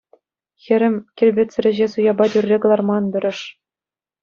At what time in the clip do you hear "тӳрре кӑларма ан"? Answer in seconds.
2.33-3.15